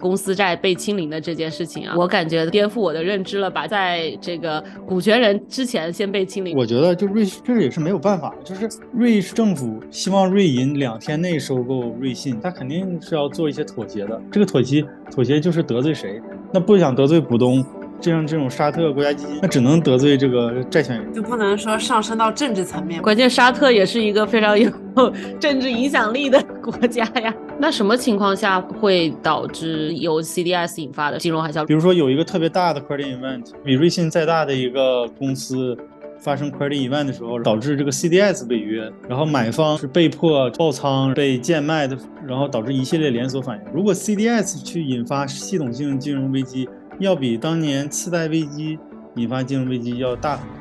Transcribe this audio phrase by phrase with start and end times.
[0.00, 3.66] 公司债被清零的这件事情啊，我感觉颠覆我的认知了吧？
[3.66, 14.20] 在这个股权人之前先被清零，我觉得就瑞这也是没有办法，就是瑞士政府希望瑞银两天内收购瑞信，他肯定是要做一些妥协的。
[14.30, 16.20] 这个妥协妥协就是得罪谁？
[16.52, 17.64] 那不想得罪股东。
[18.00, 23.00] 这样这种沙特国家基金，那只能得罪这个债权人，就不能说上升到政治层面。
[23.02, 24.70] 关键沙特也是一个非常有
[25.40, 27.34] 政治影响力的国家呀。
[27.58, 31.64] 那什么情况下会导致由 CDS 引发的金融海啸？
[31.64, 35.76] 比如说有一个特别大的 credit event，比瑞信再大的一个公司
[36.18, 43.72] 发生 credit event 的时候，导致这个 CDS 违约，然后买方是被迫爆仓被贱卖的，然后导致一系列连锁反应。
[43.72, 46.68] 如果 CDS 去引发系统性金融危机。
[46.98, 48.78] 要比当年次贷危机
[49.16, 50.56] 引发金融危机要大很多。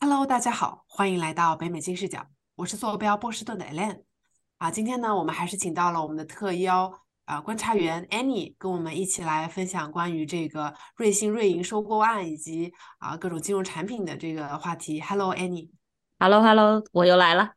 [0.00, 4.02] Hello，大家好，欢迎来到北美金视角，我是坐标波士顿的 Elaine。
[4.58, 6.92] 啊，今天呢，我们还是请到了我们的特邀
[7.24, 15.00] 啊观察员 Annie，跟我们一起来分享关于这个瑞信瑞银收购案以及啊各种金融产品的这个话题。
[15.00, 15.70] Hello，Annie。
[16.18, 17.52] Hello，Hello，我又来了。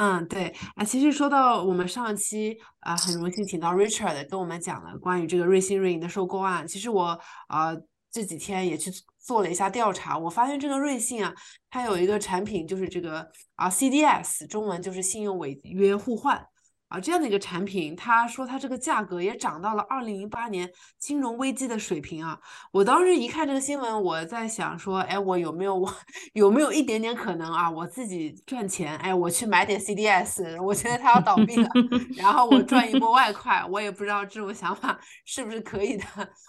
[0.00, 6.64] 嗯，对啊，其实说到我们上期啊，很荣幸请到 Richard 跟我们讲了关于这个瑞幸瑞银的收购案。
[6.64, 7.18] 其实我
[7.48, 7.74] 啊
[8.12, 11.34] 这几天也去做了一下调查，我发现这个瑞幸啊，
[11.68, 16.46] 它有一个产品就是这个啊 CDS，中文就是信用违约互换。
[16.88, 22.40] 啊，这样的一个产品，他说他这个价格也涨到了二零零八年金融危机的水平啊！
[22.72, 25.94] 我当时一看这个新闻，我在想说，哎，我有没有我
[26.32, 27.70] 有没有一点点可能啊？
[27.70, 31.68] 我自己赚钱，哎，我去买点 CDS，我觉得它要倒闭了，
[32.16, 36.04] 然后我赚一波外快，我也不知道这种想法是不是可以的。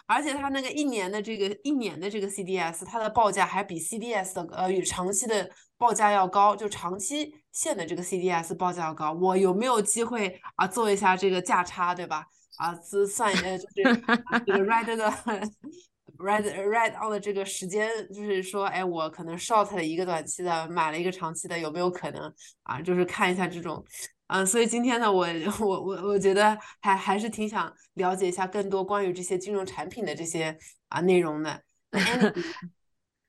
[0.06, 5.50] 而且它那个一年的这个一年的这个 CDS，它的报价还比 CDS 的呃与长期的。
[5.80, 12.26] 报价要高，就长期线的这个 CDS 报价要高，我有没有机会啊做一下这个价差，对吧？
[12.56, 13.84] 啊，算算呃就 是
[14.46, 15.12] 这个 ride 的
[16.18, 22.34] ride ride on 的这个时间，就是说，哎，我可能 short 了一个短期的，买了一个长期的，有没有可能
[22.64, 22.82] 啊？
[22.82, 23.84] 就是看一下这种，
[24.28, 25.28] 嗯，所以今天呢，我
[25.60, 31.62] 我我我觉得还还是挺想了解一下更多关于这些金融产品的这些啊内容的。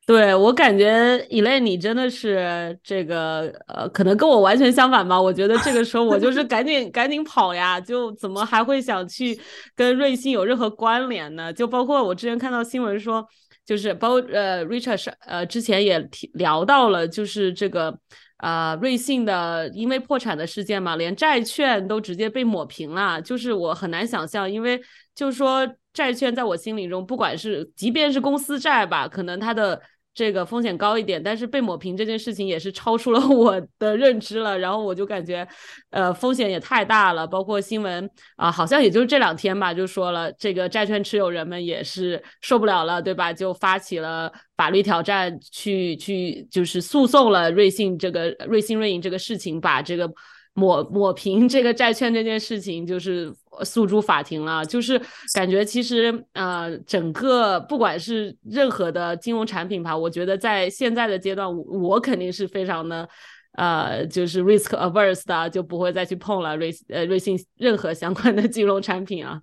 [0.06, 5.20] 对我感觉，以类你真的是这个呃，可能跟我完全相反吧。
[5.20, 9.38] 我觉得这个时候我就是赶紧赶紧跑呀，就怎么还会想去
[9.76, 11.52] 跟瑞幸有任何关联呢？
[11.52, 13.24] 就包括我之前看到新闻说，
[13.64, 17.96] 就是包呃，Richard 是呃之前也提聊到了，就是这个
[18.38, 23.22] 呃瑞幸的因为破产的事件嘛，连债券都直接被抹平了。
[23.22, 24.80] 就是我很难想象，因为
[25.14, 29.80] 就是说债券在我心里中，不管是即便是公司债吧，可能它的。
[30.12, 34.58] 这个风险高一点，但是被抹平这件事情也是超出了 我的认知了。
[34.58, 35.46] 然后我就感觉，
[35.90, 37.24] 呃，风险也太大了。
[37.24, 43.32] 包括新闻啊，好像也就是这两天吧，就说了这个债券持有人们也是受不了了，对吧？
[43.32, 50.12] 就发起了法律挑战，去去就是诉讼了瑞信这个瑞信瑞银这个事情，把这个。
[50.54, 53.32] 抹抹平这个债券这件事情，就是
[53.64, 54.64] 诉诸法庭了。
[54.64, 55.00] 就是
[55.34, 63.08] 感觉其实呃，整个不管是任何的金融产品吧，我觉得在现在的阶段，我我肯定是非常的
[63.52, 69.40] 呃，就是 risk averse 的，就不会再去碰了瑞呃瑞信任何相关的金融产品啊。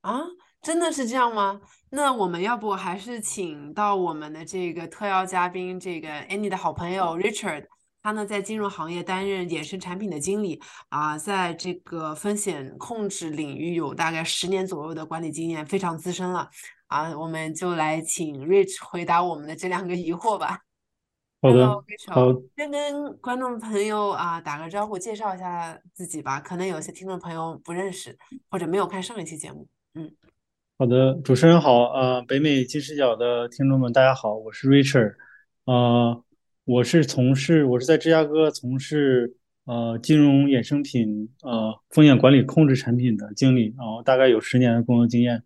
[0.00, 0.22] 啊，
[0.62, 1.60] 真的是这样吗？
[1.90, 7.64] 那我们要不还是请到我们的这个特邀嘉宾，这个 Annie 的好朋友 Richard。
[8.08, 10.58] 他呢，在金融行业担任衍生产品的经理
[10.88, 16.48] 啊，在这个风险控制领域有大概十年左右的管理经验，非常资深了
[16.86, 17.14] 啊。
[17.14, 20.60] 我们就来请 Rich 回答我们的这两个疑惑吧。
[21.42, 21.68] 好的，
[22.06, 26.40] 好，先跟观众朋友啊打个招呼，介绍一下自己吧。
[26.40, 28.16] 可能有些听众朋友不认识
[28.48, 29.68] 或者没有看上一期节目。
[29.92, 30.10] 嗯，
[30.78, 35.16] 好的，主持人好呃，北美金视角的听众们大家好，我是 Richard
[35.66, 36.22] 啊。
[36.68, 39.34] 我是从事，我是在芝加哥从事
[39.64, 45.42] 呃金融衍生品呃风险管理控制产品的经理，然后大概有十年的工作经验，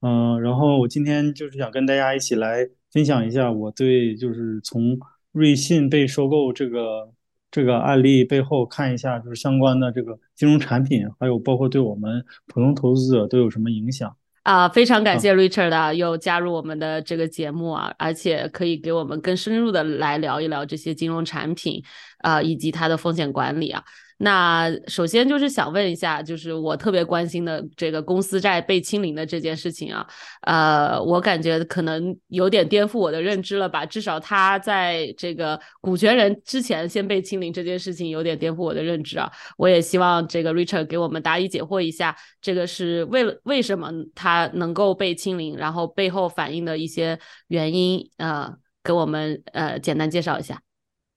[0.00, 4.98] 嗯，然后我今天就是想跟大家一起来分享一下我对就是从
[5.30, 7.12] 瑞信被收购这个
[7.50, 14.16] 这个案例背后看一下就是相关的这个金融产品，还有包括对我们普通投资者都有什么影响。
[14.42, 21.82] 啊，非常感谢 Richard 啊，又加入我们的这个节目啊，而且可以给我们更深入的来聊一聊这些金融产品
[22.20, 23.84] 啊，以及它的风险管理啊。
[24.22, 30.06] 那首先就是想问一下，就是我特别关心的这个公司债被清零的这件事情啊，
[30.42, 33.86] 呃，我感觉可能有点颠覆我的认知了吧？
[33.86, 39.32] 至少他在这个股权人之前先被清零这件事情有点颠覆我的认知啊。
[39.56, 47.18] 我也希望这个 Richard 给我们答疑解惑一下，这个是为了为什么他能够被清零，然后背后反映的一些
[47.48, 50.60] 原因，呃，给我们呃简单介绍一下。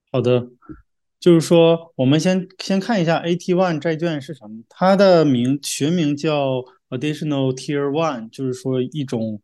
[0.09, 0.47] 好的。
[1.23, 4.61] 就是说，我们先先看一下 AT1 债券是什么。
[4.67, 9.41] 它的名学名叫 Additional Tier One，就是说一种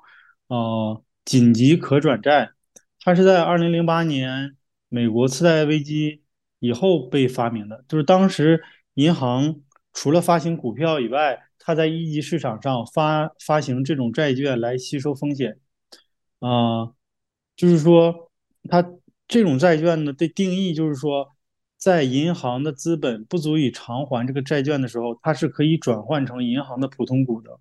[0.48, 2.52] 呃紧急可转债。
[3.00, 4.58] 它是在二零零八年
[4.90, 6.22] 美国次贷危机
[6.60, 7.86] 以后被发明的。
[7.88, 8.62] 就是当时
[8.96, 9.62] 银行
[9.94, 15.58] 除了发行股票以外，它在一级市场上发发行这种债券来吸收风险。
[16.40, 16.92] 啊，
[17.56, 18.30] 就是说
[18.68, 18.86] 它
[19.30, 21.30] 这种债券呢的定义就是说。
[21.80, 27.58] 在银行的资本不足以偿还这个债券的时候，它是可以转换成银行的普通股的。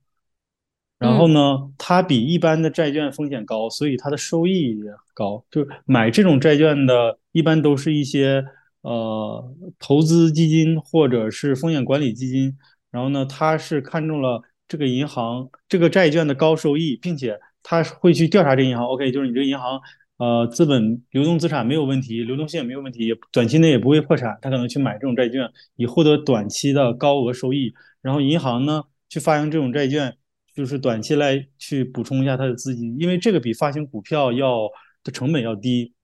[0.99, 4.85] 然后呢，它比一般的债券风险高，所以它的收益也
[5.15, 5.45] 高。
[5.53, 8.45] 就买这种债券的，一般都是一些
[8.81, 12.59] 呃投资基金或者是风险管理基金。
[12.91, 18.85] 然后呢，它是看中了这个银行这个债券的高收益，并且它会去调查这银行。
[18.85, 19.81] OK，就是你这个银行。
[20.19, 24.37] 呃，资本流动资产没有问题，流动性也没有问题，也短期内也不会破产。
[24.43, 27.73] 他可能去买这种债券，以获得短期的高额收益。
[28.03, 30.17] 然后银行呢，去发行这种债券，
[30.53, 34.69] 就是短期来去补充一下它的资金，因为这个比发行股票要
[35.05, 35.95] 的成本要低。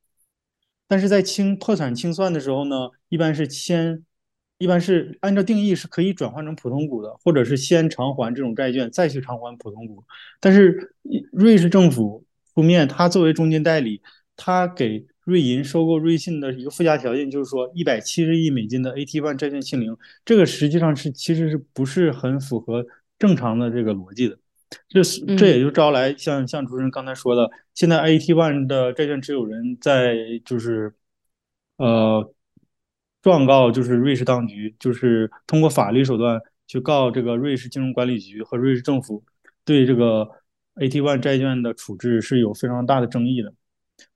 [0.87, 4.05] 但是在清破产清算的时候呢，一般是先，
[4.58, 10.05] 一般是按照定义是可以转换成普通股的，或者是先偿还这种债券，再去偿还普通股。
[10.38, 10.94] 但是
[11.32, 12.25] 瑞士政府。
[12.55, 14.01] 出面，他作为中间代理，
[14.37, 22.87] 他给瑞银收购瑞信的一个附加条件就是说，一百七十亿美金的 AT1 债券清零，这个实际上是其实是不是很符合
[23.19, 24.39] 正常的这个逻辑的？
[24.89, 30.95] 这是这也就招来像像主持人刚才说的，现在 AT1 的债券持有人在就是
[31.79, 32.33] 呃
[33.23, 39.25] 状告就是瑞士当局，就是通过法律手段去告这个瑞士金融管理局和瑞士政府
[39.65, 40.29] 对这个。
[40.76, 43.53] AT1 债券的处置是有非常大的争议的，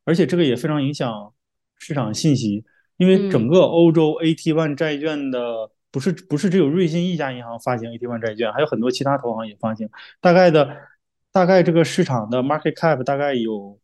[0.05, 1.33] 而且这个也非常影响
[1.79, 2.65] 市场信息，
[2.97, 9.89] 因为整个欧洲 AT1 债券的不是不是只有瑞信一家银行发行 AT1 债券，还有很多其他投行也发行，
[10.21, 10.77] 大概的
[11.31, 13.79] 大概这个市场的 market cap 大概有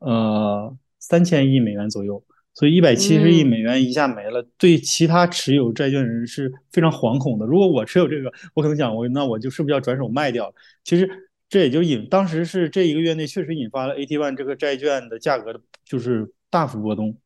[0.00, 2.20] 呃三千亿美元左右，
[2.54, 7.46] 所以一百七十亿美元一下没了，对其他持有债券人是非常惶恐的。
[7.46, 10.52] 如果我持有这个，我可能想我那我就是不是要转手卖掉？
[10.82, 11.08] 其实。
[11.50, 17.18] 这也就引当时是这一个月内确实引发了 AT One 这个债券的价格的就是大幅波动。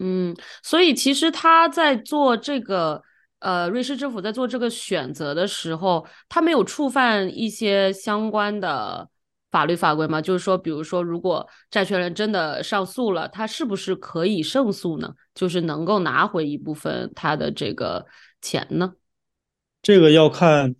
[0.00, 0.34] 嗯，
[0.64, 3.00] 所以其实他在做这个，
[3.38, 9.08] 呃，瑞士政府在做这个选择的时候，他没有触犯一些相关的
[9.52, 10.20] 法律法规吗？
[10.20, 15.14] 就是说，比如说，如果债权人真的上诉了，他是不是可以胜诉呢？
[15.34, 18.06] 就是能够拿回一部分他的这个
[18.42, 18.94] 钱呢？
[19.82, 20.74] 这个要看。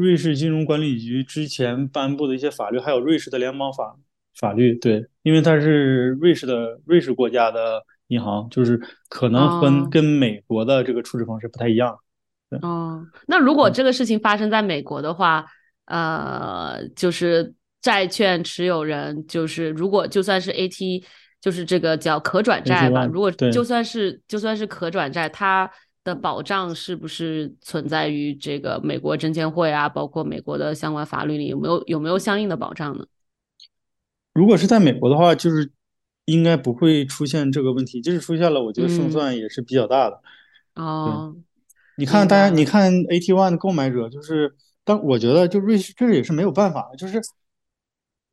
[0.00, 3.96] 瑞士金融管理局之前颁布的一些法律，还有瑞士的联邦法
[4.34, 8.80] 法律，对，因为它是瑞士的瑞士国家的银行，就是
[9.10, 11.98] 可能跟跟美国的这个处置方式不太一样。
[12.62, 15.44] 哦，那如果这个事情发生在美国的话，
[15.84, 17.52] 呃，就是
[17.82, 21.04] 债券持有人，就是如果就算是 AT，
[21.42, 25.70] 就是这个叫可转债吧，如果就算是就算是可转债，它。
[26.02, 29.88] 的保障是不是存在于这个美国证监会啊？
[29.88, 33.06] 包括美国的相关法律里有没有有没有相应的保障呢？
[34.32, 35.70] 如果是在美国的话，就是
[36.24, 38.00] 应该不会出现这个问题。
[38.00, 40.20] 即使出现了，我觉得胜算也是比较大的。
[40.76, 41.36] 哦，
[41.96, 44.54] 你看，大家你看 AT One 的购买者，就是
[44.84, 47.20] 但我觉得就瑞士这也是没有办法的，就是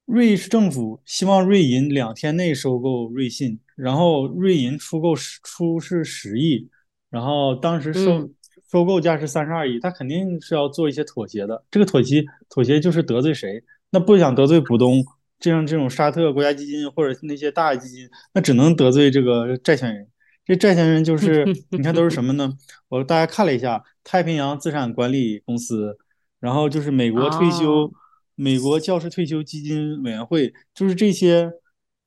[0.06, 6.70] 瑞士政府希望瑞银两天内收购瑞信，然后瑞银出购十出是十亿。
[7.10, 8.30] 然后当时收
[8.70, 11.64] 收购价是三十二亿，他肯定是要做一些妥协的。
[11.72, 13.64] 这个妥协妥协就是得罪谁？
[13.92, 15.02] 那不想得罪股东，
[15.40, 20.08] 这样这种沙特国家基金或者那些大基金，那只能得罪这个债权人。
[20.46, 22.54] 这债权人就 是你看都是什么呢？
[22.90, 25.98] 我大家看了一下，太平洋资产管理公司，
[26.42, 27.90] 然后就是美国退休
[28.36, 31.52] 美国教师退休基金委员会，就是这些。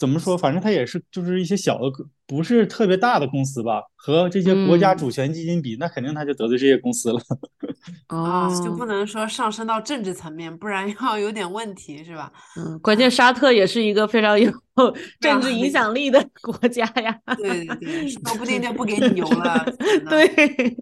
[0.01, 0.37] 怎么说？
[0.37, 1.83] 反正它也是，就是一些小的，
[2.27, 3.83] 不是特别大的公司吧。
[3.95, 7.21] 和这些国家主权基金比，那肯定他就得罪这些公司了。
[8.09, 12.33] 啊，就不哦，能说上升到政治层面，不然要有点问题，是吧？
[12.57, 14.51] 嗯，关键沙特也是一个非常有
[15.21, 17.21] 政治影响力的国家呀。
[17.37, 19.67] 对对对，说不定就不给你油了，
[20.09, 20.77] 对，对。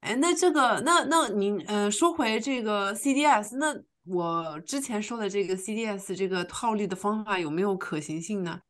[0.00, 8.60] 哎，那这个，那那您呃，说回这个 CDS，那我之前说的这个 CDS 这个套利的方法有没有可行性呢？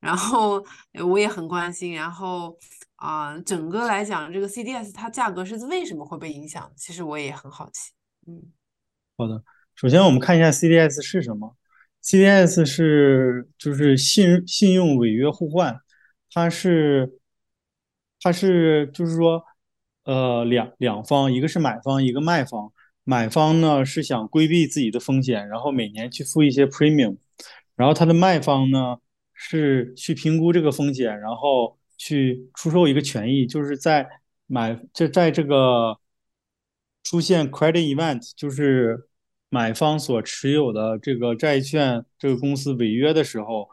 [0.00, 0.64] 然后
[1.08, 2.56] 我也很关心，然后
[2.96, 6.70] 啊、整个来讲，这个 CDS 它价格是为什么会被影响？
[6.76, 7.92] 其实我也很好奇。
[8.26, 8.52] 嗯
[9.16, 9.42] 好的，
[9.74, 11.56] 首先我们看一下 CDS 是什么。
[12.02, 15.78] CDS 是就是信信用违约互换，
[16.32, 17.18] 它是
[18.20, 19.44] 它是就是说，
[20.04, 22.72] 呃，两两方，一个是买方，一个卖方。
[23.04, 27.16] 买方呢是想规避自己的风险，然后每年去付一些 premium，
[27.76, 28.98] 然后他的卖方呢
[29.34, 34.08] 是去评估这个风险，然后去出售一个权益，就是在
[34.46, 35.98] 买这在这个
[37.02, 39.08] 出现 credit event，就是
[39.48, 43.68] 买方所持有的这个债券这个公司违约的时候，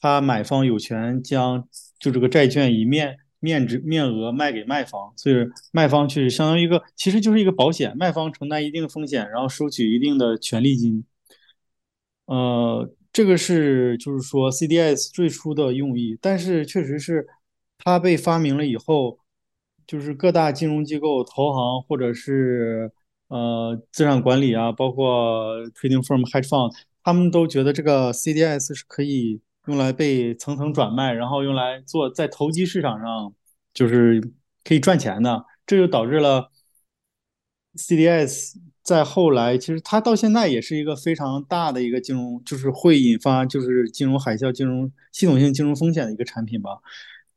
[0.00, 5.34] 他买方有权将就这个债券一面面值面额卖给卖方，所以
[5.72, 11.04] 卖方去相当于一个其实就是一个保险，卖方承担一定风险，然后收取一定的权利金。
[12.26, 17.26] 呃，这个是就是说 CDS 最初的用意，但是确实是
[17.78, 19.18] 它被发明了以后，
[19.86, 22.92] 就是各大金融机构、投行或者是
[23.26, 26.72] 呃资产管理啊，包括 trading firm、hedge fund，
[27.02, 33.32] 他们都觉得这个 CDS 是可以用来被层层转卖，然后用来做在投机市场上
[33.72, 34.20] 就是
[34.64, 36.50] 可以赚钱的，这就导致了。
[37.74, 46.70] CDS 在后来，其实它到现在也是一个非常大的一个金融，就是会引发就是金融海啸、金融系统性金融风险的一个产品吧。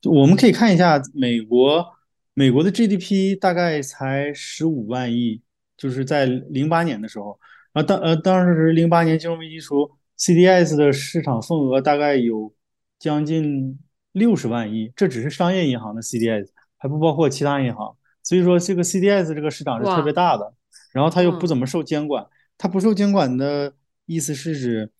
[0.04, 1.86] 我们可以看一下美国，
[2.34, 5.42] 美国的 GDP 大概才十五万亿，
[5.78, 7.40] 就是在零八年的时候，
[7.72, 12.54] 啊当呃当时零八年金融危机时候，CDS 的市场份额大概有
[13.00, 13.80] 将近
[14.12, 17.96] 六十万亿，这只是商业银行的 CDS，还不包括其他银行。
[18.24, 20.54] 所以说这个 CDS 这个市场是特别，大的，
[20.92, 22.26] 然后它又不怎嗯，么受监管。
[22.58, 23.74] 它不受监管的
[24.06, 24.92] 意思是指，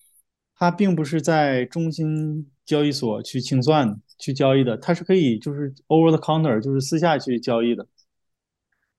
[0.54, 7.86] 它并不是在中心交易所去清算、去交易的，它是可以就是 over the counter，就是私下去交易的。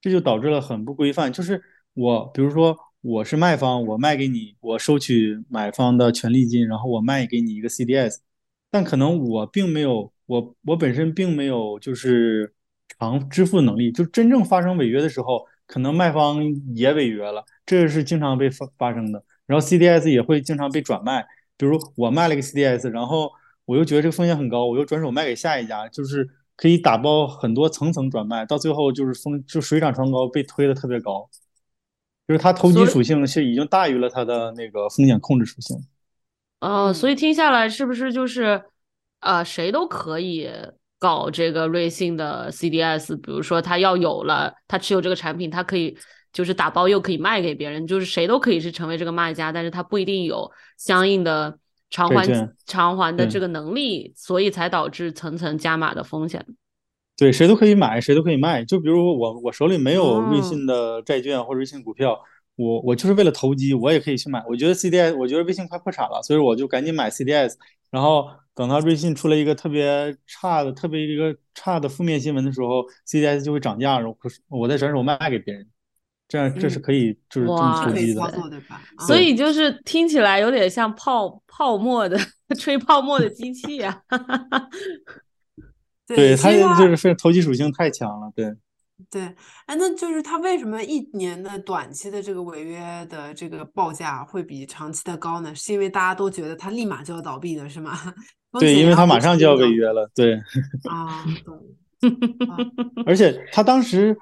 [0.00, 1.32] 这就导致了很不规范。
[1.32, 1.62] 就是
[1.94, 8.18] 我，比如说我是卖方，我卖给你，我收取买方的权利金，然后我卖给你一个 CDS，
[8.70, 12.52] 但可能我并没有，我我本身并没有就是
[12.98, 16.42] 偿支付能力，就真正发生违约的时候，可能卖方
[16.74, 19.24] 也违约了，这是经常被发发生的。
[19.46, 21.24] 然后 CDS 也会经常被转卖，
[21.56, 23.30] 比如我卖了个 CDS，然后
[23.64, 31.30] 我又觉得这个风险很高，我又转手卖给下一家，就是可以打包很多层层转卖，到最后就是风就水涨船高，被推的特别高，
[32.28, 35.76] 就是它投机属性是已经大于了它的那个风险控制属性。
[36.60, 38.62] 哦，所嗯以听下来是不是就是
[39.20, 40.50] 呃谁都可以
[40.98, 43.16] 搞这个瑞幸的 CDS？
[43.16, 45.96] 比如说他要有了，他持有这个产品，他可以
[46.32, 51.58] 就是打包又可以卖给别人，就是谁都可以是成为这个卖家，但是他不一定有相应的
[51.88, 52.26] 偿还，
[52.66, 56.44] 偿还的这个能力，所以才导致层层加码的风险。
[57.18, 58.64] 对，谁都可以买，谁都可以卖。
[58.64, 62.16] 就比如我我手里没有瑞哦，信的债券或者瑞信股票，
[62.54, 64.40] 我我就是为了投机，我也可以去买。
[64.48, 67.54] 我觉得 CDS，我觉得瑞信快破产了，所以我就赶紧买 CDS。
[67.90, 74.16] 然后等到瑞信出了一个特别差的、特别一个差的负面新闻的时候，CDS 就会涨价，然后
[74.48, 75.66] 我再转手卖给别人。
[76.28, 78.22] 这样这是嗯，可以就是这么投机的。
[79.06, 82.16] 所以就是听起来有点像泡泡沫的
[82.58, 84.02] 吹泡沫的机器呀、
[86.08, 88.32] 对，对，它就是非投机属性太强了。
[88.34, 88.52] 对。
[89.10, 89.22] 对，
[89.66, 95.54] 哎，那就是它为什么一年的短期的这个违约的这个报价会比长期的高呢？
[95.54, 97.96] 是因为大家都觉得它立马就要倒闭了是吗？
[98.58, 100.34] 对，因为险要比他马上就要违约了，对，
[100.90, 101.54] 啊，懂
[102.50, 102.58] 啊，
[103.06, 104.16] 而且他当时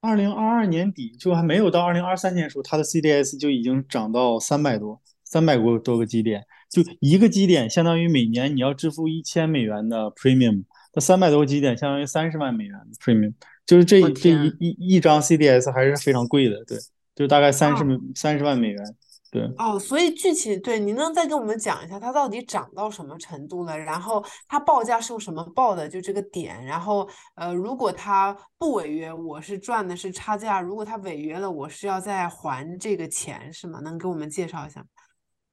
[0.00, 10.62] 二零二二年底就还没有到二零二三年的时候，他的 CDS 就已经涨到三百多，三百多多个基点，就一个基点相当于每年你要支付一千美元的 premium，
[10.94, 13.32] 那三百多个基点相当于三十万美元的 premium，
[13.66, 16.78] 就是这这一，一一张 CDS 还是非常贵的，对，
[17.14, 18.96] 就大概三十哦三十万美元，
[19.30, 19.42] 对。
[19.58, 23.76] 哦，所以具体对，您能再给我们讲一下它到底涨到什么程度了？
[23.76, 25.88] 然后它报价是用什么报的？
[25.88, 33.80] 就这个点，然后呃，如果它不违约，我是赚的是差价；如果它违约了，我是要再还这个钱，是吗？
[33.80, 34.86] 能给我们介绍一下吗？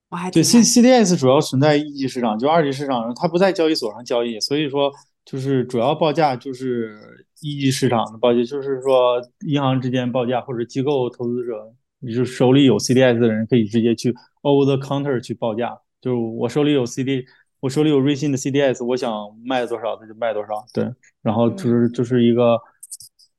[0.10, 4.91] 我还对，C 挺感兴 CDS 主要存在一级市场，就二级市场上它不在交易所上交易，所以说
[5.23, 17.23] 就是主要报价就是一级市场的报价，就是说银行之间报价或者机构投资者，你就手里有 CDS 的人可以直接去 over the counter 去报价，就是我手里有 CD，
[17.59, 19.13] 我手里有瑞信的 CDS，我想
[19.45, 22.59] 卖多少那就卖多少，对，然后就是就是一个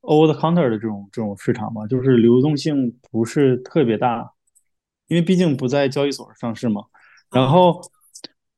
[0.01, 4.31] over the counter 的这种这种市场嘛，就是流动性不是特别大，
[5.07, 6.83] 因为毕竟不在交易所上市嘛，
[7.29, 7.81] 然后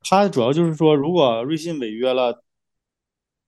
[0.02, 2.44] 它主要就是说，如果瑞信违约了。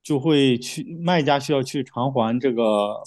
[0.07, 3.03] 就会去卖家需要去偿还这个，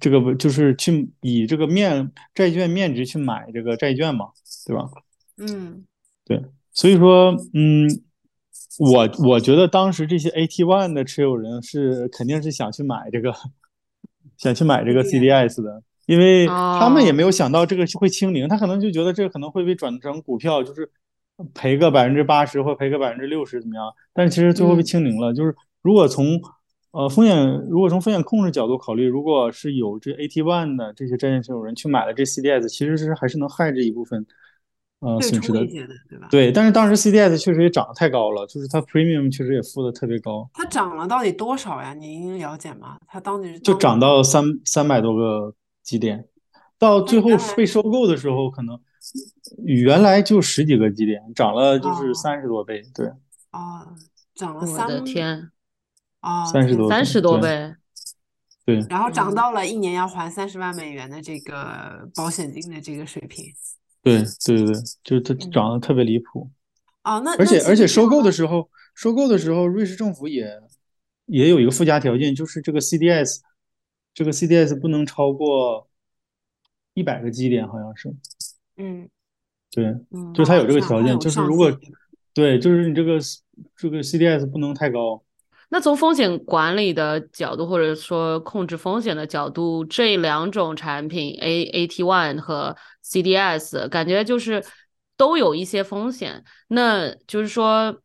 [0.00, 4.30] 这个就是去以这个面债券面值去买这个债券嘛，
[4.66, 4.90] 对吧？
[5.36, 5.84] 嗯，
[6.24, 7.88] 对，所以说，嗯，
[8.80, 13.32] 我我觉得当时这些 AT One 的持有人是肯定是想去买这个，
[14.36, 20.90] 想去买这个 CDS 的，因为他们也没有想到这个会清零，他可能就觉得这个可能会被转成股票，就是
[21.54, 23.84] 赔个百分之八十或赔个百分之六十怎么样？
[24.12, 25.54] 但是其实最后被清零了，就是。
[25.84, 26.40] 如果从
[26.92, 34.24] 呃风险，如果从风险控制角度考虑，如果是有这 AT One 的这些债券持有人去买了这 CDS，其实是还是能害这一部分
[35.00, 35.66] 呃损失的，
[36.08, 36.28] 对吧？
[36.30, 40.48] 对，但是当时 CDS 确实也涨得太高了，就是它 Premium 确实也付的特别高。
[40.54, 41.92] 它涨了到底多少呀？
[41.92, 42.96] 您了解吗？
[43.06, 46.26] 它当时就涨到三三百多个基点，
[46.78, 48.80] 到最后被收购的时候，可能
[49.64, 53.06] 原来就十几个基点，涨了就是三十多倍，对。
[53.52, 53.92] 哦，
[54.34, 54.86] 涨了三。
[54.86, 55.50] 我的天！
[56.24, 57.74] 哦，三十多，三十多倍，
[58.64, 63.44] 对，然后涨到了一年要还三十万美元的这个保险金的这个水平，
[64.02, 66.50] 对对对对，就是它涨得特别离谱。
[67.02, 70.48] 哦，那而且而且收购的时候，收购的时候，瑞士政府也
[71.26, 73.40] 也有一个附加条件，就是这个 CDS，
[74.14, 75.86] 这个 CDS 不能超过
[76.94, 78.14] 一百个基点，好像是。
[78.78, 79.10] 嗯，
[79.70, 79.94] 对，
[80.32, 81.70] 就它有这个条件，就是如果
[82.32, 83.18] 对，就是你这个
[83.76, 85.22] 这个 CDS 不能太高。
[85.74, 94.64] 那从风险管理的角度，或者说控制风险的角度，这两种产品 A A T One 和 C D S，感觉就是
[95.16, 96.44] 都有一些风险。
[96.68, 98.00] 那就是说，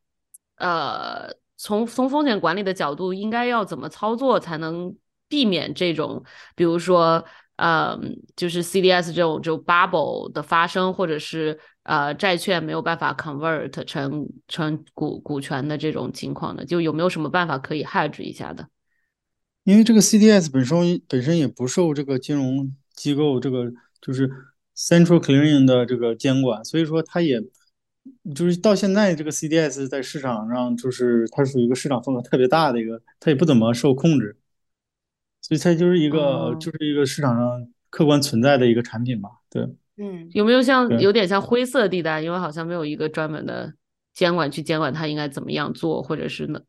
[0.56, 4.96] 呃，从从风险管理的角度，应该要怎么操作才能
[5.28, 6.24] 避免这种，
[6.56, 7.24] 比如说，
[7.60, 11.60] 嗯，就是 C D S 这种就 bubble 的发生，或者是。
[11.84, 18.68] 呃，债券没有办法 convert 成成股股权的这种情况呢，就有没有什么办法可以 hedge 一下的？
[19.64, 24.30] 因为这个 CDS 本身本身也不受这个金融机构这个就是
[24.78, 27.42] central clearing 的这个监管，所以说它也
[28.36, 34.38] 就是到现在这个 CDS 在市场上就是它属于一个市场份额特别大的一个，它也不怎么受控制，
[35.50, 39.68] 所以它就是一个就是一个市场上客观存在的一个产品吧，对。
[39.98, 42.22] 嗯，有没有像有点像灰色地带？
[42.22, 43.74] 因为好像没有一个专门的
[44.14, 46.62] 监管去监管它应该怎么样做，或者是呢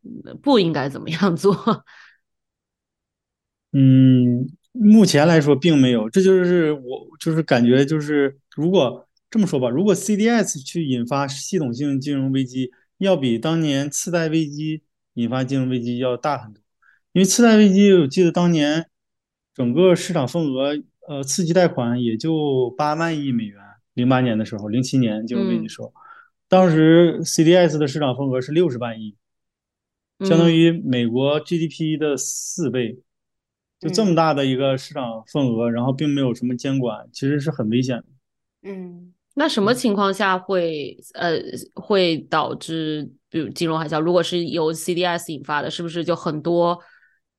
[0.43, 1.55] 不应该怎么样做。
[3.73, 6.09] 嗯，目前来说并没有。
[6.09, 14.83] 这就是我就是感觉就是如果这么说吧，如果 CDS 去引发系统性金融危机，要比当年次贷危机
[15.15, 16.61] 引发金融危机要大很多。
[17.13, 18.87] 因为次贷危机，我记得当年
[19.55, 20.83] 整个市场份额。
[21.09, 23.61] 呃，刺激贷款也就八万亿美元。
[23.95, 25.93] 零八年的时候，零七年金融危机时候，
[26.47, 29.17] 当时 CDS 的市场份额是六十万亿，
[30.21, 33.01] 相当于美国 GDP 的四倍。
[33.81, 38.05] 就这么大的一个市场份额，然后并没有什么监管，其实是很危险的。
[38.71, 41.33] 嗯，那什么情况下会呃
[41.75, 43.99] 会导致比如金融海啸？
[43.99, 46.79] 如果是由 CDS 引发的，是不是就很多？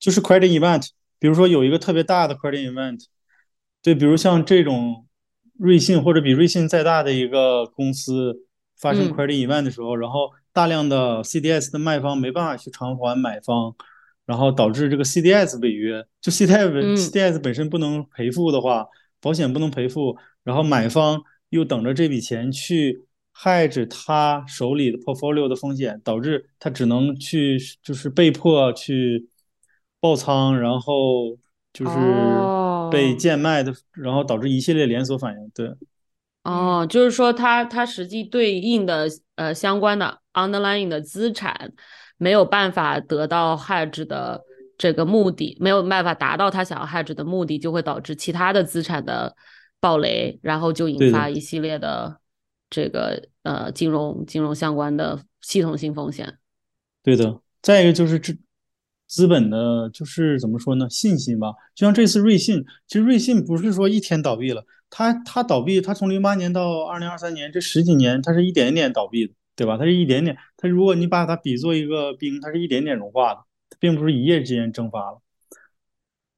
[0.01, 3.05] 就是 credit event，比如说有一个特别大的 credit event。
[3.81, 5.07] 对，比如像这种
[5.57, 8.35] 瑞信或者比瑞信再大的一个公司
[8.77, 13.75] 发生 credit event 的时候，然后大量的 CDS 的卖方没办法去偿还买方，
[14.25, 18.85] 然后导致这个 CDS 违约，就 CDS CDS 本身不能赔付的话，
[19.19, 29.27] 保险不能赔付，然后买方又等着这笔钱去 hedge 他手里的 portfolio 的风险，导致他只能去就是被迫去
[30.01, 31.37] 爆仓，然后
[31.71, 31.97] 就是。
[32.91, 35.49] 被贱卖的，然后导致一系列连锁反应。
[35.55, 35.73] 对，
[36.43, 41.71] 哦，就是说它它实际对应的呃相关的 underlying 的资产
[42.17, 44.43] 没有办法得到 hedge 的
[44.77, 49.33] 这个目的，没有办法达到他想要 hedge 的目的，就会导致其他的资产的
[49.79, 52.19] 暴雷，然后就引发一系列的
[52.69, 56.37] 这个呃金融金融相关的系统性风险。
[57.03, 58.33] 对的，再一个就是这。
[59.11, 60.89] 资本的就是怎么说呢？
[60.89, 69.77] 信心吧，就像这次瑞信，其实瑞信不是说一天倒闭了，它它倒闭，它从零八年到二零二三年这十几年，它是一点一点倒闭的，对吧？
[69.77, 73.41] 它是一点点，它如果你把它比作一个冰，它是一点点融化的。
[73.79, 75.21] 并不是一夜之间蒸发了，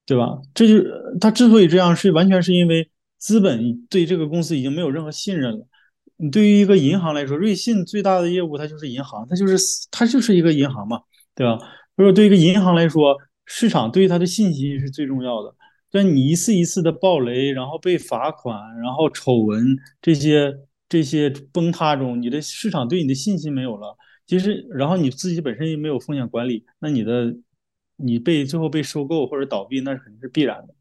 [0.06, 0.40] 对吧？
[0.54, 0.88] 这就
[1.20, 5.68] 它之所以这样，是完全是因为资本对这个公司已经没有任何信任了。
[6.16, 9.58] 你对于一个银行来说，瑞信最大的业务它就是银行，它就是
[9.92, 11.02] 它就是一个银行嘛，
[11.36, 11.58] 对吧？
[11.98, 15.56] 就是对一个银行来说，市场对它的信心是最重要的。
[15.92, 20.52] 但你一次一次的暴雷，然后被罚款，然后丑闻这些
[20.90, 23.96] 这些崩塌中，你的市场对你的信心没有了。
[24.26, 27.36] 其实，然后你自己本身又没有风险管理，那你的
[27.98, 30.74] 你被最后被收购或者倒闭，那是肯定是必然的。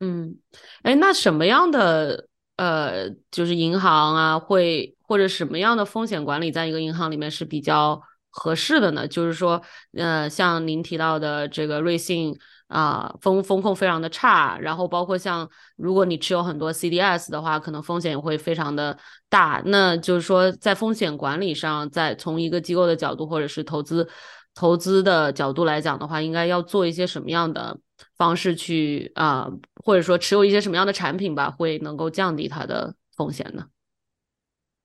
[0.00, 0.36] 嗯，
[0.82, 8.00] 哎，那什么样的呃，就是银行啊，会或者什么样的风险管理，在一个银行里面是比较
[8.32, 9.06] 合适的呢？
[9.06, 9.62] 就是说，
[9.96, 12.36] 呃，像您提到的这个瑞信。
[12.68, 18.96] 啊，风风控非常的差，然后包括像如果你持有很多 CDS 的话，可能风险也会非常的
[19.28, 19.60] 大。
[19.66, 24.08] 那就是说，在风险管理上，在从一个机构的角度或者是投资
[24.54, 27.78] 投资的角度来讲的话，应该要做一些什么样的
[28.16, 29.50] 方式去啊，
[29.84, 33.66] 或者说持有一些什么样的产品吧，会能够降低它的风险呢？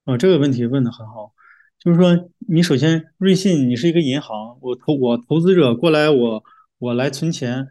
[0.04, 1.32] 啊，这个问题问的很好，
[1.88, 6.43] 就是说，你首先瑞信，你是一个银行，我投我投资者过来，我
[6.80, 7.65] 我来存钱。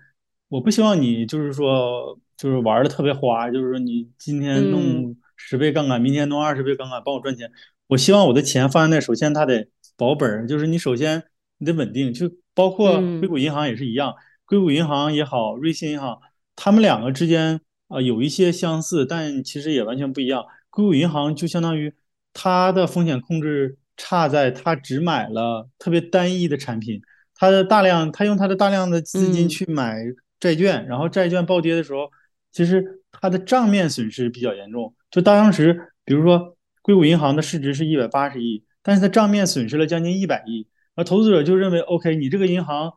[0.48, 7.50] 我不希望你就是说，就是玩的特别花，就是说你今天弄十倍杠杆，明天弄二十倍杠杆帮我赚钱。
[7.88, 11.22] 我希望我的钱放在那，首先它得保本，就是你首先
[11.58, 14.14] 你得稳定，就包括硅谷银行也是一样，
[14.46, 16.18] 硅谷银行也好，瑞信银行，
[16.54, 20.42] 他们两个之间啊有一些相似，但其实也完全不一样。
[20.70, 21.92] 硅谷银行就相当于
[22.32, 27.00] 它的风险控制差在他只买了特别单一的产品，
[27.34, 29.96] 他的大量，他用他的大量的资金去买。
[30.38, 32.10] 债券，然后债券暴跌的时候，
[32.52, 34.94] 其实他的账面损失比较严重。
[35.10, 42.92] 就当时，比如说硅谷银行的市值是一百八十亿，但是他账面损失了将近一百亿，而投资者就认为，OK，你这个银行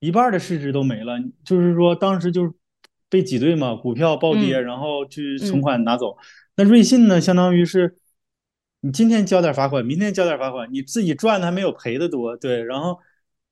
[0.00, 2.52] 一半的市值都没了，就是说当时就是
[3.10, 6.16] 被挤兑嘛，股票暴跌，然后去存款拿走。
[6.56, 7.97] 那瑞信呢，相当于是
[8.88, 12.98] 你今天交点罚款，明天交点罚款，你自己赚的还没有赔的多，对，然后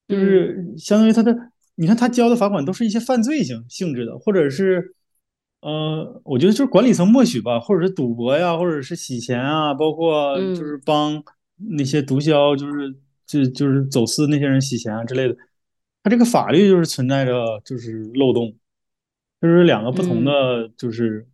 [0.09, 1.37] 就是相当于他的。
[1.75, 4.94] 你看他交的罚款都是一些犯罪性性质的，或者是，
[5.61, 11.22] 呃，我觉得就是管理层默许吧，或者是赌博呀，或者是洗钱啊，包括就是帮
[11.57, 12.96] 那些毒枭，就是
[13.27, 15.37] 就就是走私那些人洗钱啊之类的，
[16.03, 18.57] 他这个法律就是存在着就是漏洞，
[19.42, 21.29] 就是两个不同的就是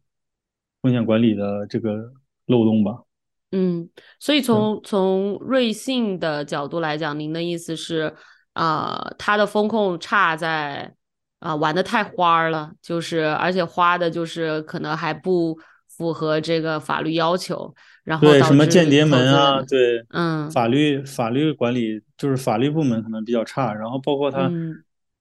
[0.80, 2.12] 风险管理的这个
[2.46, 3.04] 漏洞吧。
[3.52, 3.88] 嗯，
[4.18, 8.12] 所以从从瑞信的角度来讲，您的意思是？
[8.54, 10.94] 啊，它的风控差在
[11.38, 24.52] 啊玩的太花了，就是而且花的就是可能还不符合这个法律要求，然后对什么间谍门啊，对，嗯，法律法律管理就是法律部门可能比较差，然后包括它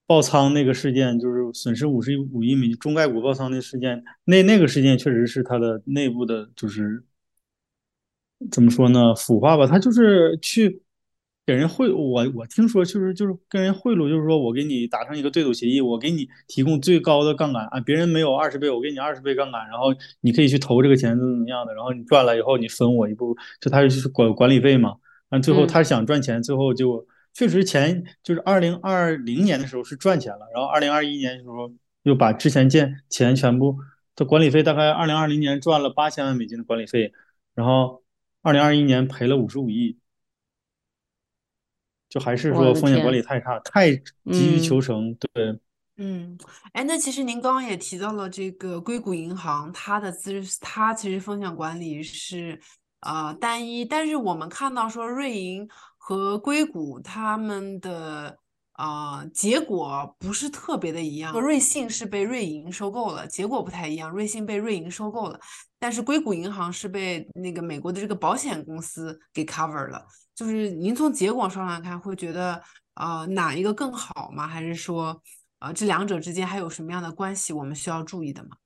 [0.06, 7.02] 爆仓那个事件，就是损失五十五亿美金中概股爆仓的事件，那那个事件确实是它的内部的，就是
[8.50, 10.82] 怎么说呢，腐化吧，他就是去。
[11.44, 19.88] 给人贿我我听说就是就是跟人贿赂，就是说我给你达成一个对赌协议，我给你提供最高的杠杆啊，别人没有二十倍，我给你二十倍杠杆，然后
[20.20, 24.94] 你可以去投这个钱怎么怎么样的，然后你赚了以后你分我一部，就他就是管管理费嘛。
[25.28, 31.72] 但最后他想赚钱，最后就确实钱就是二零二零年的时候是赚钱了，然后二零二一年的时候
[32.04, 33.76] 又把之前建钱全部
[34.14, 37.12] 的管理费大概二零二零年赚了八千万美金的管理费，
[37.56, 38.01] 然后
[38.42, 39.98] 二零二一年赔了五十五亿。
[42.08, 45.58] 就还是说风险管理太差，太急于求成，对。
[45.96, 46.36] 嗯，
[46.72, 52.60] 哎，那其实您刚刚也提到了这个硅谷银行，它的资，它其实风险管理是
[53.00, 58.41] 呃单一，但是我们看到说瑞银和硅谷他们的。
[58.72, 61.38] 啊，结果不是特别的一样。
[61.38, 64.10] 瑞信是被瑞银收购了，结果不太一样。
[64.10, 65.38] 瑞信被瑞银收购了，
[65.78, 70.06] 但是硅谷银行是被那个美国的这个保险公司给 cover 了。
[70.34, 72.60] 就是您从结果上来看，会觉得
[72.94, 74.48] 啊哪一个更好吗？
[74.48, 75.22] 还是说
[75.58, 78.56] 啊这两者之间还有什么样的关系我们需要注意的吗？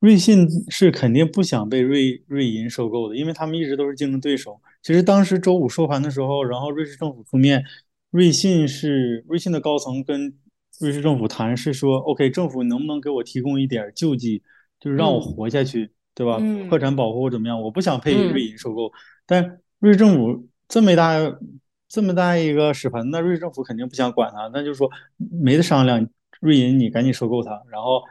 [0.00, 4.60] 瑞信是肯定不想被瑞瑞银收购的，因为他们一直都是竞争对手。
[4.82, 7.64] 其实当时周五收盘的时候，然后瑞士政府出面。
[8.10, 10.36] 瑞信是瑞信的高层跟
[10.80, 14.42] 瑞士政府谈，是说，OK，政府能不能给我提供一点救济，
[14.80, 16.38] 就是让我活下去，对吧？
[16.68, 17.62] 破产保护怎么样？
[17.62, 18.90] 我不想被瑞银收购，
[19.26, 21.18] 但瑞士政府这么大
[21.88, 26.08] 这么大一个屎盆子，瑞士政府肯定不想管他，那就是说没得商量，
[26.40, 28.02] 瑞银你赶紧收购它，然后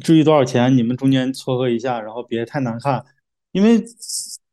[0.00, 3.04] 至于多少钱，你们中间撮合一下，然后别太难看，
[3.50, 3.84] 因为。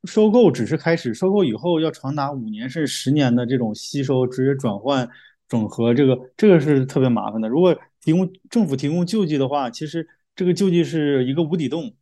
[0.06, 5.10] 收购只是开始，收购以后要长达五年甚至十年的这种吸收、直接转换、
[5.48, 7.50] 整合，这个这个是特别麻烦的。
[7.50, 11.94] 如果提供政府提供救济的话，其实这个救济是一个无底洞，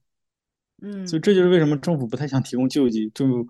[0.81, 3.47] 嗯，所以这就是为什么政府不太想提供救济，就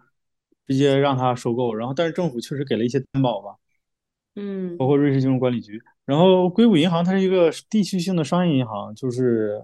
[0.66, 1.74] 直接让他收购。
[1.76, 3.56] 然后，但是政府确实给了一些担保吧，
[4.36, 5.82] 嗯包括瑞士金融管理局。
[6.06, 9.62] 然后硅谷银行它是一个地区性的商业银行，就是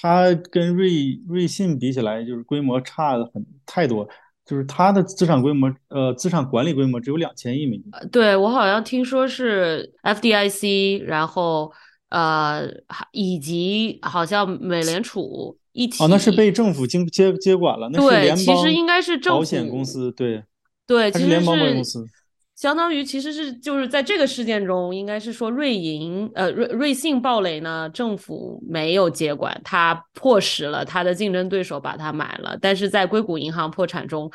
[0.00, 4.08] 它跟瑞瑞信比起来，就是规模差的很太多。
[4.46, 7.84] 就是它的资产规模，呃，资产管理规模只有两千亿美金。
[8.10, 11.70] 对我好像听说是 FDIC，然后
[12.08, 16.02] 呃，还以及好像美联储一起。
[16.02, 20.42] 哦，那是被政府经接接管了，那是对，联邦其实应该是政府保险公司，对
[20.86, 22.06] 对，其实它是联邦保险公司。
[22.58, 32.58] 相当于其实是就是在这个事件中，应该是说瑞银呃瑞瑞信暴雷呢，政府没有接管，它迫使了它的竞争对手把它买了。
[32.60, 34.28] 但是在硅谷银行破产中，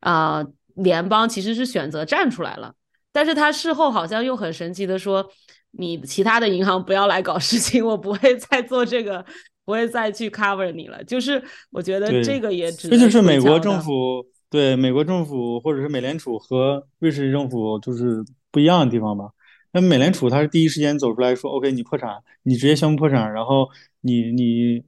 [0.00, 2.74] 啊、联邦其实是选择站出来了，
[3.12, 5.24] 但是他事后好像又很神奇的说，
[5.70, 9.24] 你其他的银行不要来搞事情，我不会再做这个，
[9.64, 11.04] 不会再去 cover 你了。
[11.04, 19.30] 就是我觉得这个也只这就是美国政府对美国政府或者是美联储和瑞士政府就是不一样的地方吧。
[19.72, 23.68] 那美联储它是第一时间走出来说，OK，你破产，你直接宣布破产，然后
[24.00, 24.82] 你你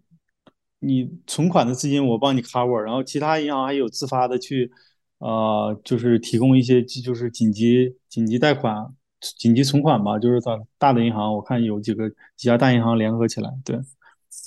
[0.78, 4.72] 你存款的资金我帮你 cover，然后其他银行还有自发的去
[5.18, 13.78] 呃就是提供一些就是紧急紧急贷款、紧急存款吧，就是大大的银行，我看有几个几家大银行联合起来，对。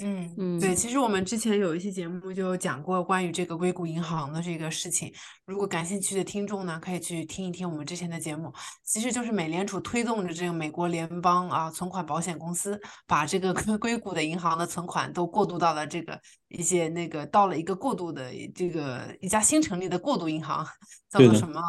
[0.02, 5.13] 嗯嗯，对，嗯其实我们之前有一期节目就讲过关于这个硅谷银行的这个事情，
[5.46, 8.52] 如果感兴趣的听众呢，可以去听一听我们之前的节目。
[8.84, 20.65] 其实就是美联储推动着这个美国联邦啊存款保险公司，把这个硅 硅谷的银行的存款都过渡到了这个一些那个到了一个过渡的这个一家新成立的过渡银行，
[21.12, 21.62] 叫做什么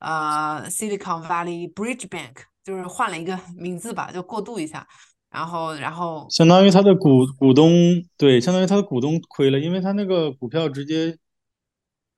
[0.00, 4.86] 呃 Silicon Valley Bridge Bank，就是换了一个名字吧，就过渡一下。
[5.30, 7.70] 然后，然后相当于他的股股东，
[8.16, 11.16] 对，相当于他的股东亏了，因为他那个股票直接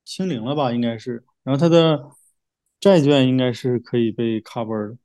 [0.03, 2.09] 清零了吧，应该是，然后他的
[2.79, 4.97] 债券应该是可以被 cover 的。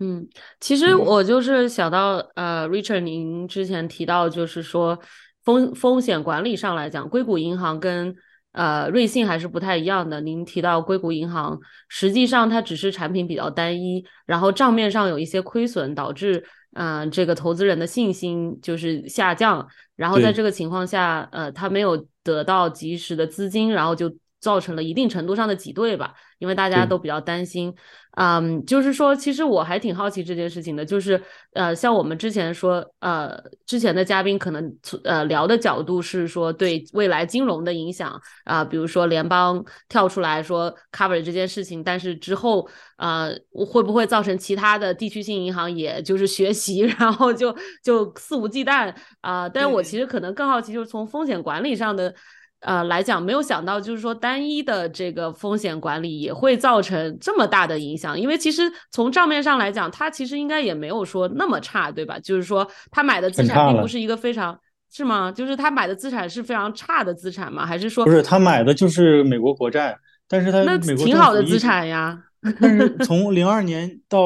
[0.00, 0.26] 嗯，
[0.58, 4.98] 其实嗯我就是想到，呃，Richard，您之前提到，就是说
[5.44, 8.16] 风风险管理上来讲，硅谷银行跟
[8.52, 10.20] 呃瑞信还是不太一样的。
[10.20, 27.74] 您提到硅谷银行，实际上它只是产品比较单一，然后账面上有一些亏损，导致嗯、呃这个投资人的信心就是下降，然后在这个情况下，呃，他没有得到及时的资金，然后就造成了一定程度上的挤兑吧，因为大家都比较担心。
[28.16, 31.20] 嗯，就是说，其实我还挺好奇这件事情的，就是
[31.54, 43.34] 呃，像我们之前说，呃，之前的嘉宾可能呃聊的角度是说对未来金融的影响啊、比如说联邦跳出来说 cover 这件事情，但是之后呃
[43.66, 52.14] 会不会造成其他的地区性银行也就是学习， 然后就就肆无忌惮啊、但是我其实可能更好奇，就是从风险管理上的。
[52.64, 62.18] 呃，来讲没有想到，就是说单一的这个风险管理也会造成这么大的影响，因为其实从账面上来讲，它其实应该也没有说那么差，对吧？
[62.18, 64.58] 就是说他买的资产并不是一个非常
[64.90, 65.30] 是吗？
[65.30, 67.66] 就是他买的资产是非常差的资产吗？
[67.66, 69.96] 还是说不是，他买的就是美国国债，
[70.26, 72.18] 但是他那挺好的资产呀？
[72.60, 74.20] 但是 从零二年到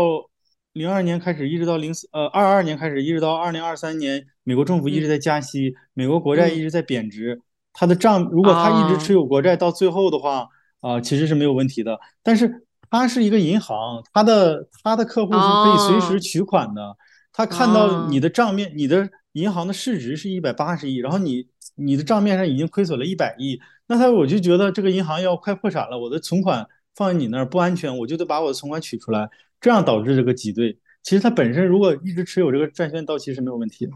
[0.75, 7.41] 零二年开始，一直到零四呃二二年开始，一直到二零二三年，美国政府一直嗯在加息，美国国债嗯一直在贬值。
[7.73, 10.49] 它的账，如果他一直哦持有国债到最后的话，
[10.81, 11.99] 啊、其实是没有问题的。
[12.23, 16.97] 但是他是一个银行，他的他的客户是可以随时哦取款的。
[17.33, 29.29] 他看到你哦的账面，你的银行的市值是一百八十亿，然后你你的账面上已经亏损了一百亿，那他我就觉得这个银行要快破产了，我的存款放在你那儿不安全，我就得把我的存款取出来，
[29.61, 30.77] 这样导致这个挤兑。
[31.05, 33.93] 其实他本身如果一直持有这个债券到期是没有问题的，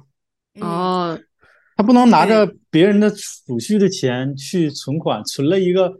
[0.54, 1.18] 嗯，哦，
[1.76, 5.92] 他不能拿着别人的储蓄的钱去存款，存了一个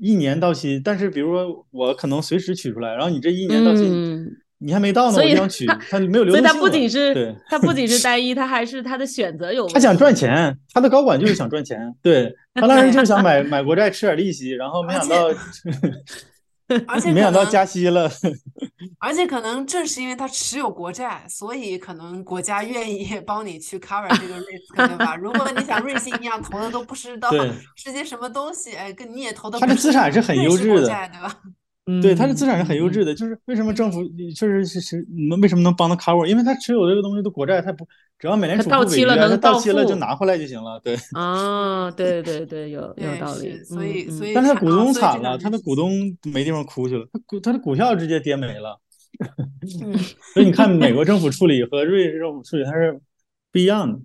[0.00, 3.82] 一年到期，但是比如说我可能随时取出来，然后你这一年到期。
[3.82, 4.26] 嗯，
[4.62, 6.68] 你还没到呢，我就想取，他没有流所以它动性了。
[6.68, 15.28] 不仅是对，它不仅是单一，它还是它的选择有问他想赚钱，他的高管就是想赚钱，对他当时就是想买 买国债吃点利息，然后没想到
[16.86, 18.10] 而且 没想到加息了，
[19.00, 25.16] 而且可能正是因为他持有国债，所以可能国家愿意 帮你去 cover 这个 risk，对吧？
[25.16, 31.36] 如果你想瑞幸一样投的都不知道对是些什么东西，哎，跟你也投的他的资产是很瑞优质的对吧？
[32.02, 34.02] 对他的资产是很优嗯质的，就是为什么政府
[34.36, 36.26] 确实是是你们为什么能帮他 cover？
[36.26, 37.86] 因为他持有这个东西的国债，他不
[38.18, 40.96] 只要美联储不违约，到期了到到期了就拿回来就行了，对。
[41.14, 45.92] 啊，对对对，有 有，道理，，所以所以但是他他股东惨了，他的股东
[46.24, 48.78] 没地方哭去了，他股他的股票直接跌没了。
[49.82, 49.92] 嗯，
[50.32, 53.00] 所以你看，美国政府处理和瑞士政府处理它是
[53.52, 53.98] 不一样的。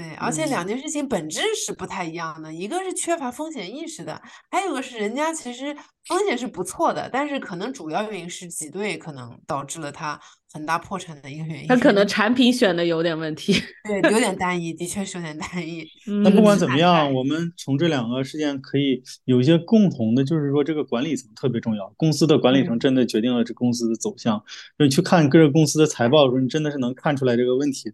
[0.00, 10.18] 对，而且两件事情本质是不太一样的，一个是缺乏风险意识的，还有个是人家其实风险是不错的，但是可能主要原因是挤兑可能导致了他
[10.52, 11.68] 很大破产的一个原因。
[11.68, 13.52] 他可能产品选的有点问题，
[13.84, 15.84] 对，有点单一，的确是有点单一。
[16.24, 24.42] 那不管怎么样，我们从这两个事件可以有一些共同的，就是说这个管理层特别重要，公司的管理层真的决定了这公司的走向。
[24.78, 27.92] 你去看各个公司的财报的时候，你真的是能看出来这个问题。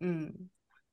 [0.00, 0.32] 嗯。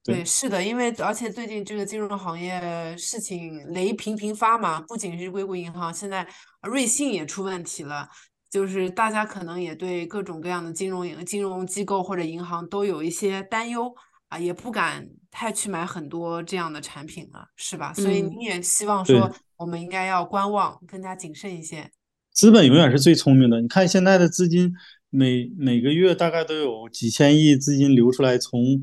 [0.04, 6.28] 对，是的，因为而且最近这个金融行业事情雷频频发嘛，不仅是硅谷银行，现在
[6.64, 8.10] 瑞信也出问题了，
[8.50, 13.94] 就是大家可能也对各种各样的金融金融机构或者银行都有一些担忧
[14.30, 17.94] 啊，也不敢太去买很多这样的产品了，是吧？
[17.94, 21.92] 所以你也希望说，我们应该要观望，更加谨慎一些。
[22.34, 24.74] 资本永远是最聪明的，你看现在的资金
[25.12, 28.82] 每每个月大概都有几千亿资金流出来，从。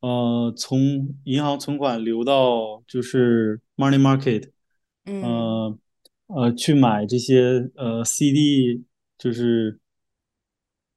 [0.00, 4.50] 呃，从银行存款流到就是 money market，
[5.04, 5.78] 呃
[6.26, 8.82] 呃，去买这些呃 CD，
[9.18, 9.78] 就是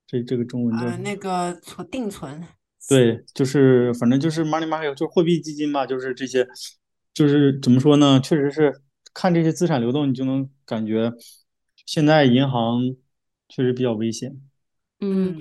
[0.08, 2.48] 这这个中文叫那个存定存，
[2.88, 6.48] 对，就是反正就是 money market，就是货币基金吧，就是这些，
[7.14, 8.22] 就是怎么说呢？
[8.22, 8.82] 确实是
[9.14, 11.12] 看这些资产流动，你就能感觉
[11.86, 12.96] 现在银行
[13.50, 14.40] 确实比较危险。
[15.02, 15.38] 嗯。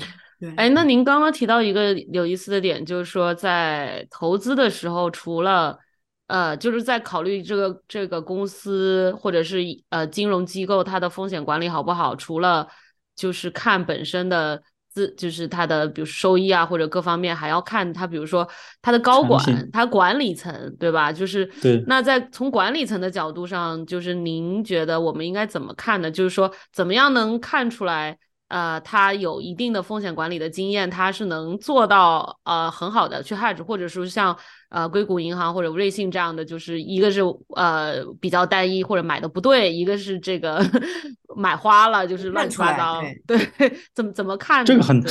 [0.57, 5.79] 哎，那您刚刚提到一个有意思的点，就是说在投资的时候，除了
[6.27, 9.59] 呃，就是在考虑这个这个公司或者是
[9.91, 12.67] 呃金融机构它的风险管理好不好，除了
[13.15, 18.49] 就是看本身的资，就是它的比如收益啊或者各方面，还要看它，比如说
[18.81, 21.13] 它的高管，它管理层，对吧？
[21.13, 21.83] 就是对。
[21.87, 26.11] 那在从管理层的角度上，就是您觉得我们应该怎么看呢？
[26.11, 28.19] 就是说怎么样能看出来？
[28.53, 34.37] 呃，他有一定的风险管理的经验，他是能做到呃很好的去 hedge，或者说像
[34.69, 37.23] 呃硅谷银行或者瑞信这样的，就是一个是
[37.57, 40.63] 呃比较单一或者买的不对，一个是这个
[41.35, 43.03] 买花了，就是乱七八糟。
[43.27, 43.39] 对，
[43.97, 44.63] 怎么怎么看？
[44.67, 45.03] 这个很，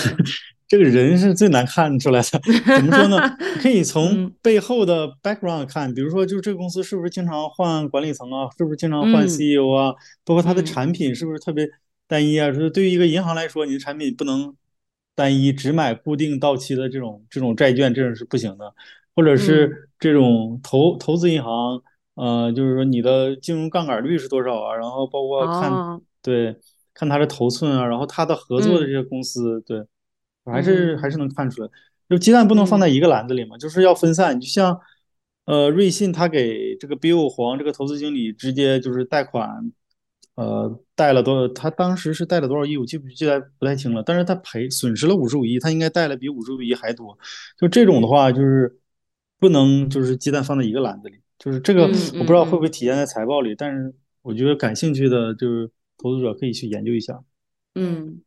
[0.67, 2.39] 这个人是最难看出来的。
[2.77, 3.17] 怎么说呢？
[3.59, 11.67] 可以从背后的 background 看，比如说就是这个公司是不是经常换管理层啊，是不是经常换 CEO 啊，包括它的产品是不是特别。
[12.11, 14.53] 单一啊，就是对于一个银行来说，你的产品不能
[15.15, 18.73] 单一，只买固定到期的这种这种债券，这种是不行的。
[19.15, 21.81] 或者是这种投投资银行，
[22.15, 24.75] 呃，就是说你的金融杠杆率是多少啊？
[24.75, 26.53] 然后包括看对
[26.93, 29.85] 看它的头寸啊，然后它的合作的这些公司，对，
[30.43, 31.69] 还是还是能看出来。
[32.09, 34.37] 就鸡蛋不能放在一个篮子里嘛，就是要分散。
[34.37, 34.77] 就像
[35.45, 39.71] 呃，瑞信他给这个 Bill 黄这个投资经理直接就是贷款。
[40.41, 41.53] 呃，贷了多少？
[41.53, 42.75] 他当时是贷了多少亿？
[42.75, 44.01] 我记不记得不太清了。
[44.01, 47.15] 但是他赔损失了五十五亿，他应该贷了比五十五亿还多。
[47.57, 48.79] 就这种的话，就是
[49.39, 51.21] 不能就是鸡蛋放在一个篮子里。
[51.37, 53.53] 就是这个，我不知道会不会体现在财报里。
[53.55, 57.19] 但是我觉得感兴趣的就是投资者可以去研究一下。
[57.75, 58.21] 嗯，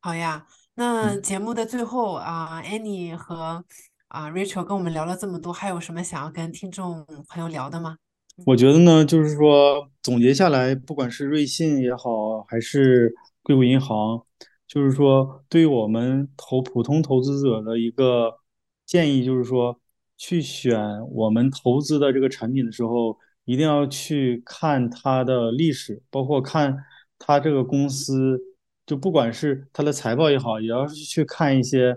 [0.00, 0.46] 好呀。
[0.74, 3.64] 那节目的最后啊，Annie 和
[4.08, 7.96] 啊 Rachel 跟我们聊了这么多，还有什么想要跟听众朋友聊的吗？
[8.44, 14.22] 我觉得呢，就是说总结下来，不管是瑞信也好，还是硅谷银行，
[14.68, 18.38] 就是说对于我们投普通投资者的一个
[18.84, 19.80] 建议，就是说
[20.18, 20.78] 去选
[21.12, 26.76] 我们投资的这个产品的时候，一定要去看它的历史，包括看
[27.18, 28.38] 它这个公司，
[28.84, 31.96] 就不管是它的财报也好，也要去看一些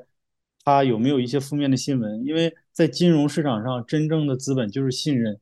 [0.64, 5.38] 它有没有一些负面的新闻，因为在金融市场上，真正的资本就是信任。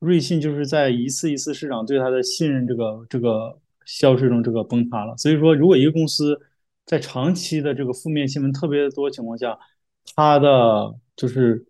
[0.00, 5.16] 瑞信就是在一次一次市场对它的信任这个这个消失中这个崩塌了。
[5.16, 6.40] 所以说，如果一个公司
[6.86, 9.58] 在长期的这个负面新闻特别多情况下，
[10.14, 11.66] 它的就是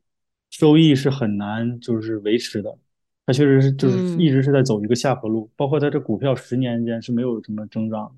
[0.51, 2.77] 收益是很难就是维持的。
[3.25, 5.51] 它确实是就是一直是在走一个下坡路。
[5.57, 8.15] 包括它这股票十年间是没有什么增长，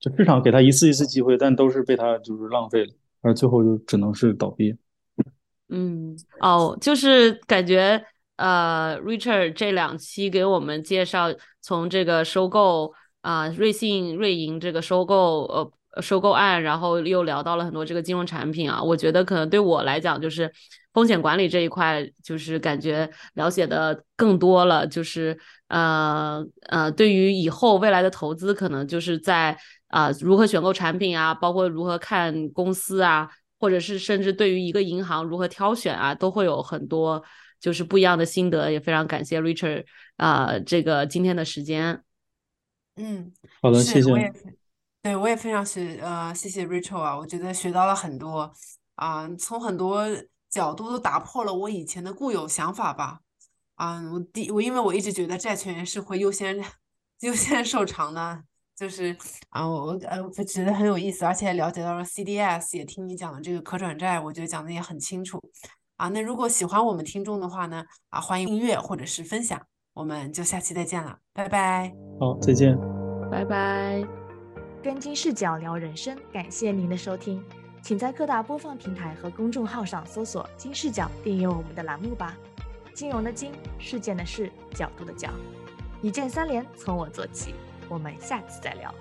[0.00, 4.76] 就市场给它一次一次机会，但都是被它就是浪费了，而最后就只能是倒闭。
[5.68, 8.04] 嗯，哦，就是感觉。
[8.36, 11.28] 呃，Richard 这两期给我们介绍
[11.60, 20.50] 从这个收购啊，瑞信瑞银这个收购呃收购案，然后又聊到了很多这个金融产品啊，我觉得可能对我来讲就是
[20.92, 29.56] 风险管理这一块，就是感觉了解的更多了，就是呃呃，对于以后未来的投资，可能就是在
[29.88, 33.28] 啊如何选购产品啊，包括如何看公司啊，
[33.60, 37.22] 或者是甚至对于一个银行如何挑选啊，都会有很多。
[37.62, 39.84] 就是不一样的心得，也非常感谢 Richard
[40.16, 42.02] 啊，这个今天的时间。
[42.96, 43.32] 嗯，
[43.62, 44.32] 好的，谢谢。
[45.00, 48.52] 对，我也非常学，呃，谢谢 Rachel 啊，我觉得学到了很多，
[48.96, 50.04] 啊、从很多
[50.50, 53.20] 角度都打破了我以前的固有想法吧。
[53.76, 56.60] 啊、我第我因为我一直觉得债权人是会优先
[57.20, 58.44] 优先受偿的，
[58.76, 59.16] 就是
[59.50, 65.40] 啊、我我呃我觉得很有意思，而且也了解到了 CDS，也听你讲的这个可转债，我觉得讲的也很清楚。
[65.96, 69.60] 啊，那如果喜欢我们听众的话呢，啊，欢迎订阅或者是分享，
[69.94, 71.92] 我们就下期再见了，拜拜。
[72.18, 72.76] 好，再见。
[73.30, 74.04] 拜拜。
[74.82, 77.42] 跟金视角聊人生，感谢您的收听，
[77.82, 82.36] 请在各大播放平台和公众号上搜索“金视角”，订阅我们的栏目吧。
[82.92, 85.30] 金融的金，事件的事，角度的角，
[86.02, 87.54] 一键三连，从我做起。
[87.88, 88.94] 我们下次再聊。